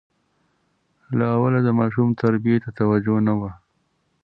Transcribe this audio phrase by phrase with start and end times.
[1.17, 3.51] له اوله د ماشوم تربیې ته توجه نه وه.